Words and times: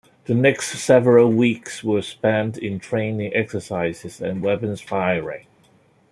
The 0.25 0.33
next 0.33 0.79
several 0.79 1.29
weeks 1.31 1.83
were 1.83 2.01
spent 2.01 2.57
in 2.57 2.79
training 2.79 3.35
exercises 3.35 4.19
and 4.19 4.41
weapons 4.41 4.81
firing. 4.81 5.45